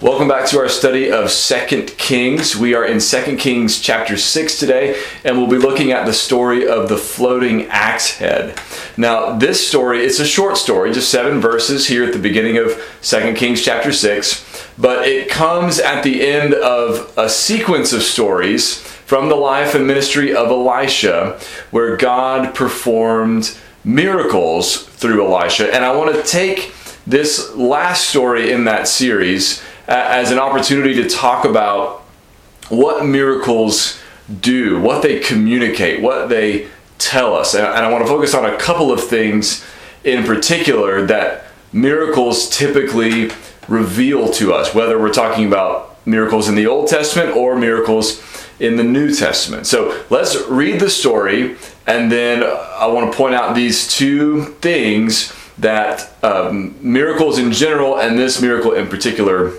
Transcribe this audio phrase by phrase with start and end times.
[0.00, 2.56] Welcome back to our study of Second Kings.
[2.56, 6.68] We are in Second Kings chapter 6 today, and we'll be looking at the story
[6.68, 8.56] of the floating axe head.
[8.96, 12.80] Now, this story, it's a short story, just seven verses here at the beginning of
[13.00, 18.80] Second Kings chapter 6, but it comes at the end of a sequence of stories
[18.80, 21.40] from the life and ministry of Elisha,
[21.72, 25.74] where God performed miracles through Elisha.
[25.74, 26.72] And I want to take
[27.04, 32.02] this last story in that series as an opportunity to talk about
[32.68, 33.98] what miracles
[34.40, 37.54] do, what they communicate, what they tell us.
[37.54, 39.64] And I want to focus on a couple of things
[40.04, 43.30] in particular that miracles typically
[43.66, 48.22] reveal to us, whether we're talking about miracles in the Old Testament or miracles
[48.60, 49.66] in the New Testament.
[49.66, 55.32] So let's read the story, and then I want to point out these two things
[55.58, 59.52] that um, miracles in general and this miracle in particular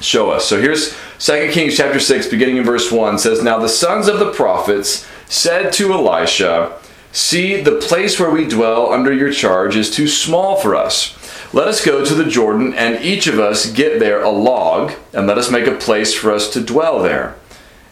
[0.00, 0.46] show us.
[0.46, 4.18] So here's 2 Kings chapter 6, beginning in verse 1 says, Now the sons of
[4.18, 6.78] the prophets said to Elisha,
[7.12, 11.16] See, the place where we dwell under your charge is too small for us.
[11.54, 15.26] Let us go to the Jordan, and each of us get there a log, and
[15.26, 17.36] let us make a place for us to dwell there.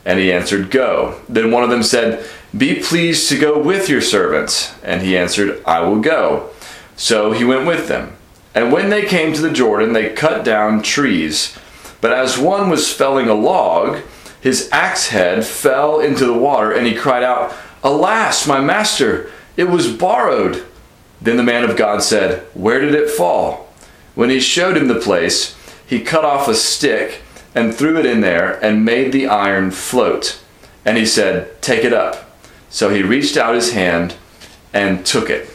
[0.04, 1.20] And he answered, Go.
[1.28, 4.74] Then one of them said, Be pleased to go with your servants.
[4.82, 6.50] And he answered, I will go.
[6.96, 8.16] So he went with them.
[8.54, 11.56] And when they came to the Jordan, they cut down trees
[12.02, 14.02] but as one was felling a log,
[14.40, 19.70] his axe head fell into the water, and he cried out, Alas, my master, it
[19.70, 20.66] was borrowed.
[21.20, 23.72] Then the man of God said, Where did it fall?
[24.16, 27.22] When he showed him the place, he cut off a stick
[27.54, 30.40] and threw it in there and made the iron float.
[30.84, 32.28] And he said, Take it up.
[32.68, 34.16] So he reached out his hand
[34.72, 35.48] and took it.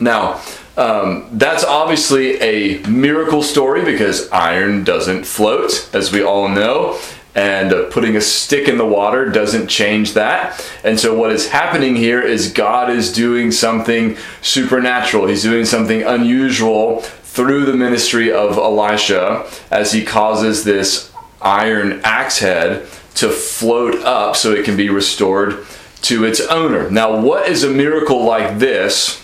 [0.00, 0.42] Now,
[0.76, 6.98] um, that's obviously a miracle story because iron doesn't float, as we all know,
[7.34, 10.64] and uh, putting a stick in the water doesn't change that.
[10.84, 16.02] And so, what is happening here is God is doing something supernatural, He's doing something
[16.02, 23.94] unusual through the ministry of Elisha as he causes this iron axe head to float
[24.02, 25.66] up so it can be restored
[26.02, 26.90] to its owner.
[26.90, 29.21] Now, what is a miracle like this?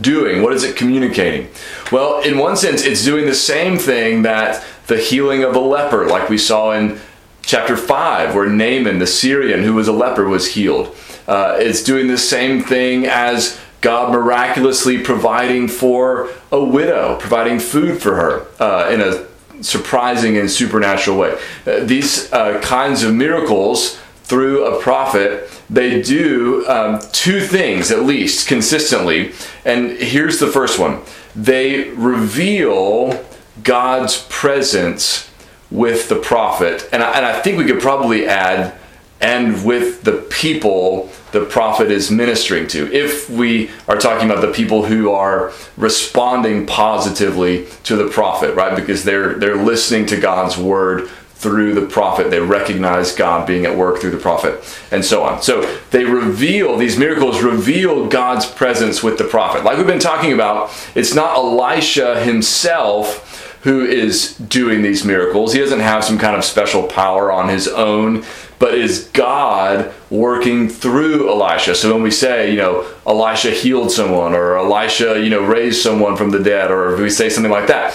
[0.00, 0.42] Doing?
[0.42, 1.48] What is it communicating?
[1.92, 6.06] Well, in one sense, it's doing the same thing that the healing of a leper,
[6.06, 7.00] like we saw in
[7.42, 10.96] chapter 5, where Naaman, the Syrian who was a leper, was healed.
[11.26, 18.00] Uh, it's doing the same thing as God miraculously providing for a widow, providing food
[18.00, 19.26] for her uh, in a
[19.62, 21.38] surprising and supernatural way.
[21.66, 28.04] Uh, these uh, kinds of miracles through a prophet, they do um, two things at
[28.04, 29.32] least consistently.
[29.64, 31.02] And here's the first one
[31.36, 33.24] they reveal
[33.62, 35.30] God's presence
[35.70, 36.88] with the prophet.
[36.92, 38.74] And I, and I think we could probably add,
[39.20, 42.92] and with the people the prophet is ministering to.
[42.92, 48.76] If we are talking about the people who are responding positively to the prophet, right?
[48.76, 51.10] Because they're they're listening to God's word
[51.44, 52.30] through the prophet.
[52.30, 55.42] They recognize God being at work through the prophet, and so on.
[55.42, 55.60] So
[55.90, 59.62] they reveal, these miracles reveal God's presence with the prophet.
[59.62, 65.52] Like we've been talking about, it's not Elisha himself who is doing these miracles.
[65.52, 68.24] He doesn't have some kind of special power on his own,
[68.58, 71.74] but is God working through Elisha.
[71.74, 76.16] So when we say, you know, Elisha healed someone or Elisha, you know, raised someone
[76.16, 77.92] from the dead, or we say something like that,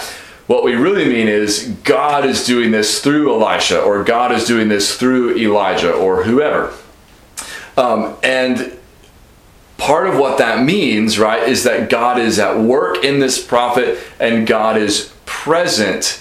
[0.50, 4.66] what we really mean is God is doing this through Elisha, or God is doing
[4.66, 6.74] this through Elijah, or whoever.
[7.76, 8.76] Um, and
[9.76, 14.00] part of what that means, right, is that God is at work in this prophet
[14.18, 16.20] and God is present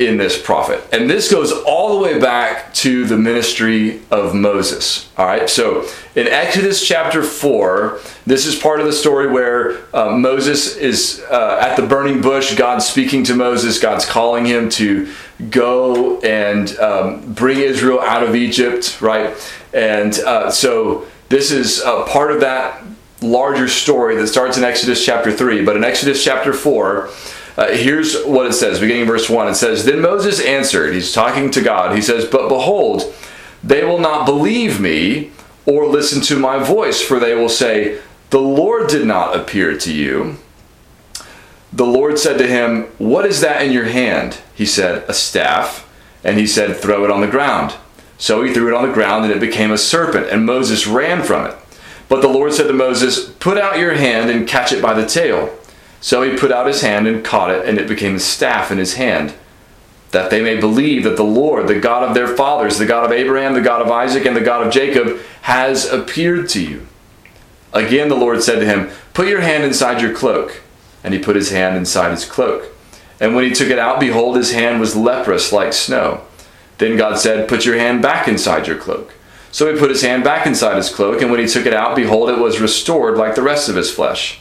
[0.00, 0.82] in this prophet.
[0.92, 5.10] And this goes all the way back to the ministry of Moses.
[5.18, 10.16] All right, so in Exodus chapter 4, this is part of the story where uh,
[10.16, 15.12] Moses is uh, at the burning bush, God's speaking to Moses, God's calling him to
[15.50, 19.36] go and um, bring Israel out of Egypt, right?
[19.74, 22.82] And uh, so this is part of that
[23.20, 25.62] larger story that starts in Exodus chapter 3.
[25.62, 27.10] But in Exodus chapter 4,
[27.56, 29.48] uh, here's what it says, beginning verse 1.
[29.48, 31.94] It says, Then Moses answered, he's talking to God.
[31.94, 33.14] He says, But behold,
[33.62, 35.32] they will not believe me
[35.66, 38.00] or listen to my voice, for they will say,
[38.30, 40.36] The Lord did not appear to you.
[41.72, 44.38] The Lord said to him, What is that in your hand?
[44.54, 45.86] He said, A staff.
[46.24, 47.74] And he said, Throw it on the ground.
[48.18, 51.22] So he threw it on the ground, and it became a serpent, and Moses ran
[51.22, 51.56] from it.
[52.08, 55.06] But the Lord said to Moses, Put out your hand and catch it by the
[55.06, 55.56] tail.
[56.00, 58.78] So he put out his hand and caught it, and it became a staff in
[58.78, 59.34] his hand.
[60.12, 63.12] that they may believe that the Lord, the God of their fathers, the God of
[63.12, 66.86] Abraham, the God of Isaac, and the God of Jacob, has appeared to you.
[67.72, 70.62] Again, the Lord said to him, Put your hand inside your cloak.
[71.04, 72.64] And he put his hand inside his cloak.
[73.20, 76.22] And when he took it out, behold, his hand was leprous like snow.
[76.78, 79.14] Then God said, Put your hand back inside your cloak.
[79.52, 81.96] So he put his hand back inside his cloak, and when he took it out,
[81.96, 84.40] behold, it was restored like the rest of his flesh.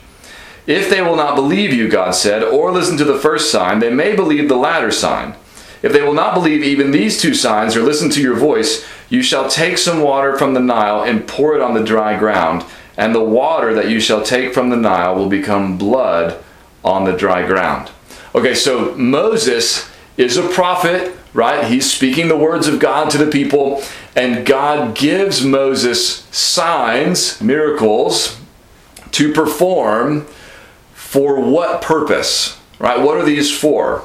[0.69, 3.89] If they will not believe you, God said, or listen to the first sign, they
[3.89, 5.33] may believe the latter sign.
[5.81, 9.23] If they will not believe even these two signs or listen to your voice, you
[9.23, 12.63] shall take some water from the Nile and pour it on the dry ground,
[12.97, 16.39] and the water that you shall take from the Nile will become blood
[16.85, 17.89] on the dry ground.
[18.35, 21.65] Okay, so Moses is a prophet, right?
[21.65, 23.81] He's speaking the words of God to the people,
[24.15, 28.39] and God gives Moses signs, miracles
[29.13, 30.27] to perform
[31.09, 33.01] for what purpose, right?
[33.01, 34.03] What are these for?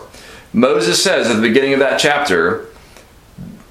[0.54, 2.70] Moses says at the beginning of that chapter,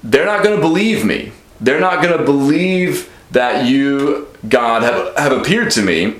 [0.04, 1.32] they're not going to believe me.
[1.60, 6.14] They're not going to believe that you, God, have, have appeared to me.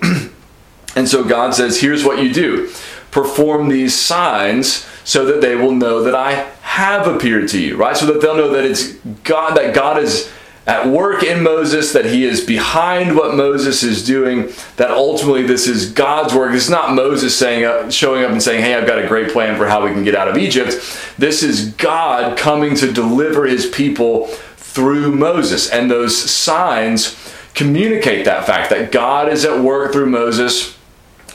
[0.97, 2.73] and so God says, here's what you do
[3.13, 7.97] perform these signs so that they will know that I have appeared to you, right?
[7.97, 10.33] So that they'll know that it's God, that God is
[10.67, 15.67] at work in Moses, that he is behind what Moses is doing, that ultimately this
[15.67, 16.55] is God's work.
[16.55, 19.67] It's not Moses saying, showing up and saying, hey, I've got a great plan for
[19.67, 20.73] how we can get out of Egypt.
[21.19, 25.71] This is God coming to deliver his people through Moses.
[25.71, 27.15] And those signs
[27.53, 30.79] communicate that fact that God is at work through Moses,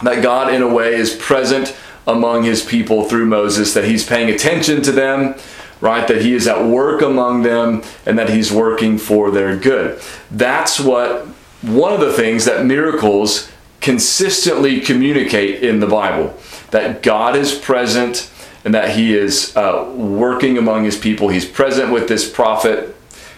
[0.01, 1.77] that God, in a way, is present
[2.07, 5.35] among his people through Moses, that he's paying attention to them
[5.81, 6.07] right?
[6.07, 10.01] That he is at work among them and that he's working for their good.
[10.29, 11.27] That's what
[11.61, 13.49] one of the things that miracles
[13.81, 16.37] consistently communicate in the Bible
[16.71, 18.29] that God is present
[18.65, 21.29] and that he is uh, working among his people.
[21.29, 22.95] He's present with this prophet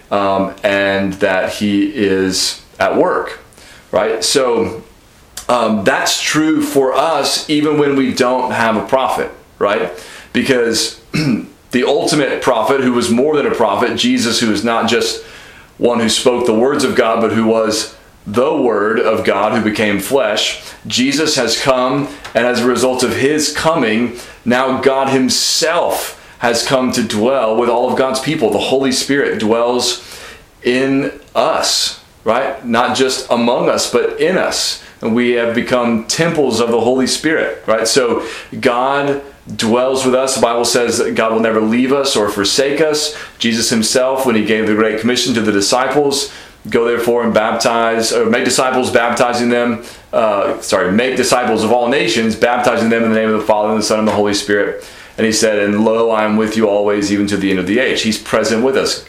[0.09, 3.39] um, and that he is at work,
[3.91, 4.23] right?
[4.23, 4.83] So
[5.47, 9.91] um, that's true for us even when we don't have a prophet, right?
[10.33, 10.99] Because
[11.71, 15.23] the ultimate prophet who was more than a prophet, Jesus, who is not just
[15.77, 17.95] one who spoke the words of God, but who was
[18.27, 20.63] the Word of God who became flesh.
[20.85, 26.91] Jesus has come, and as a result of his coming, now God Himself has come
[26.91, 28.51] to dwell with all of God's people.
[28.51, 30.07] The Holy Spirit dwells
[30.63, 32.63] in us, right?
[32.65, 34.83] Not just among us, but in us.
[35.01, 37.87] We have become temples of the Holy Spirit, right?
[37.87, 38.27] So
[38.59, 39.23] God
[39.55, 40.35] dwells with us.
[40.35, 43.17] The Bible says that God will never leave us or forsake us.
[43.39, 46.31] Jesus himself, when he gave the Great Commission to the disciples,
[46.69, 49.83] go therefore and baptize, or make disciples, baptizing them,
[50.13, 53.69] uh, sorry, make disciples of all nations, baptizing them in the name of the Father
[53.69, 54.87] and the Son and the Holy Spirit.
[55.17, 57.67] And he said, And lo, I am with you always, even to the end of
[57.67, 58.03] the age.
[58.03, 59.05] He's present with us.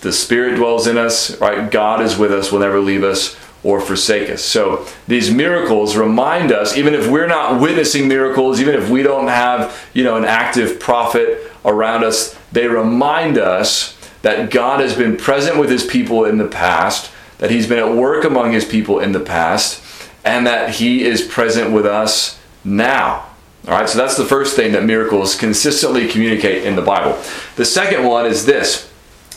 [0.00, 1.70] The Spirit dwells in us, right?
[1.70, 4.44] God is with us, will never leave us or forsake us.
[4.44, 9.28] So these miracles remind us, even if we're not witnessing miracles, even if we don't
[9.28, 15.16] have, you know, an active prophet around us, they remind us that God has been
[15.16, 19.00] present with his people in the past, that he's been at work among his people
[19.00, 19.82] in the past,
[20.24, 23.26] and that he is present with us now.
[23.66, 27.18] All right, so that's the first thing that miracles consistently communicate in the Bible.
[27.56, 28.90] The second one is this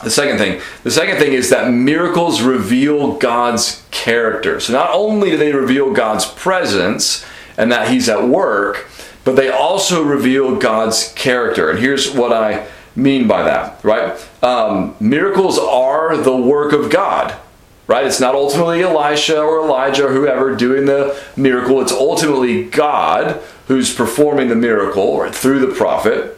[0.04, 4.60] the second thing, the second thing is that miracles reveal God's character.
[4.60, 7.26] So not only do they reveal God's presence
[7.58, 8.88] and that He's at work,
[9.24, 11.70] but they also reveal God's character.
[11.70, 14.18] And here's what I mean by that, right?
[14.44, 17.36] Um, miracles are the work of God,
[17.88, 18.06] right?
[18.06, 21.82] It's not ultimately Elisha or Elijah or whoever doing the miracle.
[21.82, 26.38] It's ultimately God who's performing the miracle or through the prophet.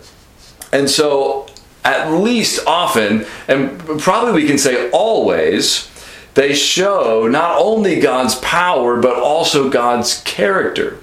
[0.72, 1.49] And so
[1.84, 5.90] at least often, and probably we can say always,
[6.34, 11.00] they show not only God's power, but also God's character.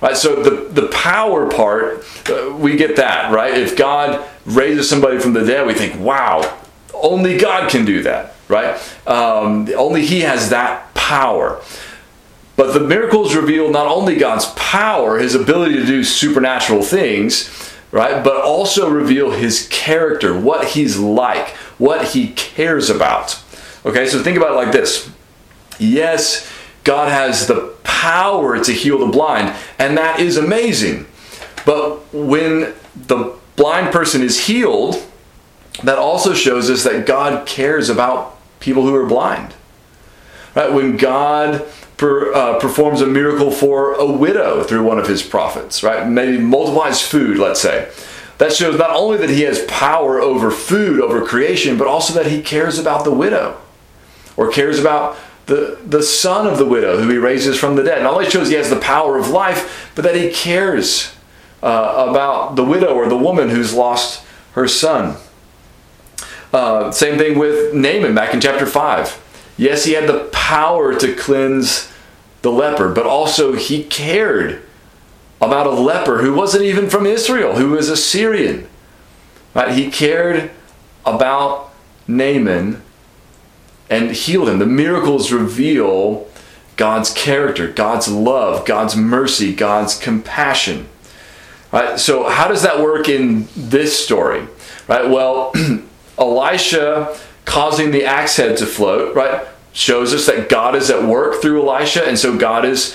[0.00, 0.16] Right?
[0.16, 3.54] So the, the power part, uh, we get that, right?
[3.54, 6.58] If God raises somebody from the dead, we think, wow,
[6.94, 8.76] only God can do that, right?
[9.06, 11.60] Um, only He has that power.
[12.56, 18.22] But the miracles reveal not only God's power, His ability to do supernatural things, right?
[18.22, 23.42] But also reveal his character, what he's like, what he cares about.
[23.84, 25.10] Okay, so think about it like this.
[25.78, 26.50] Yes,
[26.84, 31.06] God has the power to heal the blind, and that is amazing.
[31.64, 35.04] But when the blind person is healed,
[35.82, 39.54] that also shows us that God cares about people who are blind.
[40.54, 40.72] Right?
[40.72, 41.66] When God
[41.98, 46.08] per, uh, performs a miracle for a widow through one of his prophets, right?
[46.08, 47.90] Maybe multiplies food, let's say.
[48.38, 52.30] That shows not only that he has power over food, over creation, but also that
[52.30, 53.60] he cares about the widow
[54.36, 58.02] or cares about the, the son of the widow who he raises from the dead.
[58.02, 61.16] Not only shows he has the power of life, but that he cares
[61.62, 65.16] uh, about the widow or the woman who's lost her son.
[66.52, 69.27] Uh, same thing with Naaman back in chapter 5.
[69.58, 71.92] Yes, he had the power to cleanse
[72.42, 74.62] the leper, but also he cared
[75.40, 78.68] about a leper who wasn't even from Israel, who was a Syrian.
[79.54, 79.74] Right?
[79.74, 80.52] He cared
[81.04, 81.72] about
[82.06, 82.82] Naaman
[83.90, 84.60] and healed him.
[84.60, 86.28] The miracles reveal
[86.76, 90.88] God's character, God's love, God's mercy, God's compassion.
[91.72, 91.98] Right?
[91.98, 94.46] So how does that work in this story?
[94.86, 95.08] Right?
[95.08, 95.52] Well,
[96.18, 99.48] Elisha causing the axe head to float, right?
[99.72, 102.94] Shows us that God is at work through Elisha, and so God is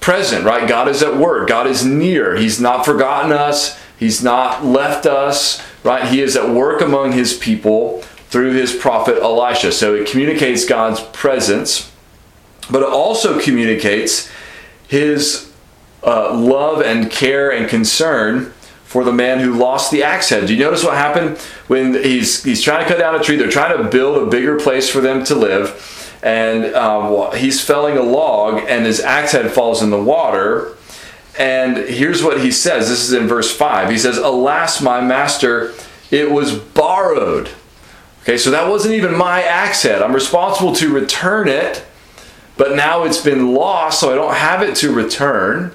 [0.00, 0.68] present, right?
[0.68, 1.48] God is at work.
[1.48, 2.34] God is near.
[2.34, 3.80] He's not forgotten us.
[3.96, 6.08] He's not left us, right?
[6.08, 9.70] He is at work among his people through his prophet Elisha.
[9.70, 11.92] So it communicates God's presence,
[12.68, 14.28] but it also communicates
[14.88, 15.52] his
[16.02, 18.52] uh, love and care and concern
[18.92, 20.46] for the man who lost the axe head.
[20.46, 23.36] Do you notice what happened when he's he's trying to cut down a tree?
[23.36, 27.96] They're trying to build a bigger place for them to live, and um, he's felling
[27.96, 30.76] a log, and his axe head falls in the water.
[31.38, 32.90] And here's what he says.
[32.90, 33.88] This is in verse five.
[33.88, 35.72] He says, "Alas, my master,
[36.10, 37.48] it was borrowed."
[38.24, 40.02] Okay, so that wasn't even my axe head.
[40.02, 41.82] I'm responsible to return it,
[42.58, 45.72] but now it's been lost, so I don't have it to return.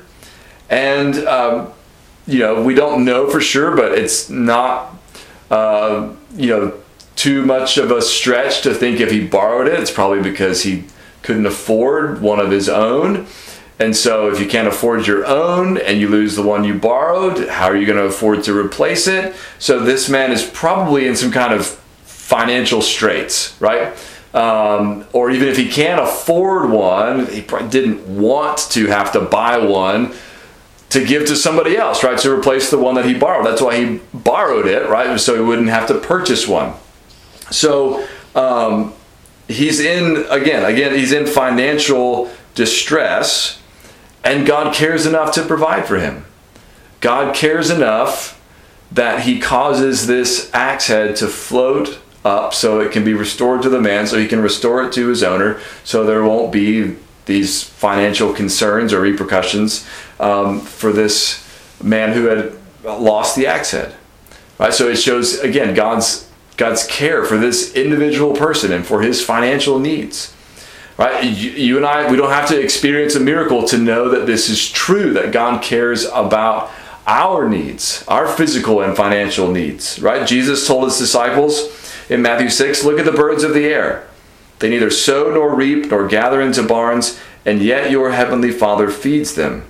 [0.69, 1.73] And um,
[2.27, 4.93] you know, we don't know for sure, but it's not,
[5.49, 6.73] uh, you know,
[7.15, 10.83] too much of a stretch to think if he borrowed it, it's probably because he
[11.23, 13.25] couldn't afford one of his own.
[13.79, 17.47] And so, if you can't afford your own and you lose the one you borrowed,
[17.47, 19.35] how are you going to afford to replace it?
[19.59, 21.67] So, this man is probably in some kind of
[22.03, 23.95] financial straits, right?
[24.33, 29.21] Um, or even if he can't afford one, he probably didn't want to have to
[29.21, 30.13] buy one
[30.89, 32.17] to give to somebody else, right?
[32.19, 33.45] To replace the one that he borrowed.
[33.45, 35.19] That's why he borrowed it, right?
[35.19, 36.73] So he wouldn't have to purchase one.
[37.51, 38.93] So um,
[39.47, 43.61] he's in again, again, he's in financial distress,
[44.23, 46.25] and God cares enough to provide for him.
[46.99, 48.41] God cares enough
[48.91, 53.69] that he causes this axe head to float up so it can be restored to
[53.69, 56.95] the man, so he can restore it to his owner, so there won't be
[57.27, 59.87] these financial concerns or repercussions
[60.19, 61.45] um, for this
[61.83, 62.53] man who had
[62.83, 63.95] lost the axe head.
[64.57, 64.73] Right?
[64.73, 69.77] So it shows again God's God's care for this individual person and for his financial
[69.77, 70.33] needs.
[70.97, 71.23] Right?
[71.23, 74.49] You, you and I, we don't have to experience a miracle to know that this
[74.49, 76.71] is true, that God cares about
[77.05, 79.99] our needs, our physical and financial needs.
[79.99, 80.27] Right?
[80.27, 84.06] Jesus told his disciples in Matthew 6 look at the birds of the air.
[84.59, 89.35] They neither sow nor reap nor gather into barns, and yet your heavenly Father feeds
[89.35, 89.65] them.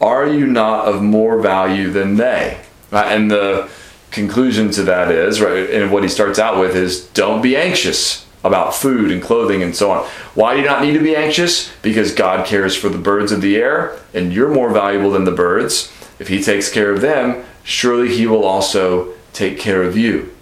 [0.00, 2.60] Are you not of more value than they?
[2.90, 3.12] Right?
[3.12, 3.70] And the
[4.10, 8.26] conclusion to that is, right, and what he starts out with is don't be anxious
[8.44, 10.04] about food and clothing and so on.
[10.34, 11.72] Why do you not need to be anxious?
[11.80, 15.30] Because God cares for the birds of the air, and you're more valuable than the
[15.30, 15.92] birds.
[16.18, 20.34] If he takes care of them, surely he will also take care of you.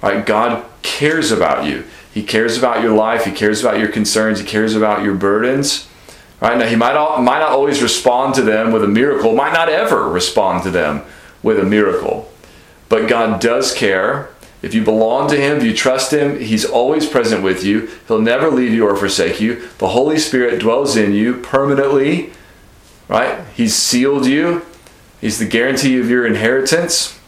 [0.00, 0.24] Right?
[0.24, 1.84] God cares about you.
[2.12, 3.24] He cares about your life.
[3.24, 4.38] He cares about your concerns.
[4.40, 5.88] He cares about your burdens.
[6.40, 9.34] Right now, he might not, might not always respond to them with a miracle.
[9.34, 11.02] Might not ever respond to them
[11.42, 12.30] with a miracle.
[12.88, 14.28] But God does care.
[14.60, 17.88] If you belong to Him, if you trust Him, He's always present with you.
[18.06, 19.68] He'll never leave you or forsake you.
[19.78, 22.32] The Holy Spirit dwells in you permanently.
[23.08, 23.44] Right?
[23.54, 24.64] He's sealed you.
[25.20, 27.18] He's the guarantee of your inheritance.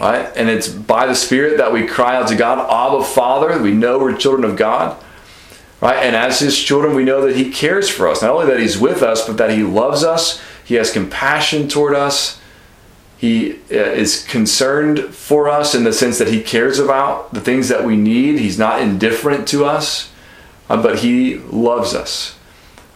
[0.00, 0.30] Right?
[0.36, 3.60] And it's by the Spirit that we cry out to God, Abba, Father.
[3.62, 5.02] We know we're children of God.
[5.80, 5.96] Right?
[5.96, 8.22] And as His children, we know that He cares for us.
[8.22, 10.40] Not only that He's with us, but that He loves us.
[10.64, 12.40] He has compassion toward us.
[13.18, 17.68] He uh, is concerned for us in the sense that He cares about the things
[17.68, 18.38] that we need.
[18.38, 20.10] He's not indifferent to us,
[20.68, 22.38] uh, but He loves us.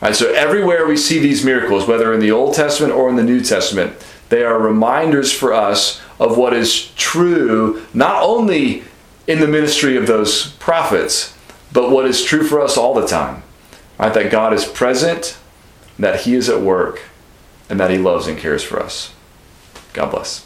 [0.00, 0.16] Right?
[0.16, 3.40] So everywhere we see these miracles, whether in the Old Testament or in the New
[3.40, 3.96] Testament,
[4.28, 8.84] they are reminders for us of what is true, not only
[9.26, 11.36] in the ministry of those prophets,
[11.72, 13.42] but what is true for us all the time.
[13.98, 14.12] Right?
[14.12, 15.36] That God is present,
[15.98, 17.02] that He is at work,
[17.68, 19.12] and that He loves and cares for us.
[19.92, 20.45] God bless.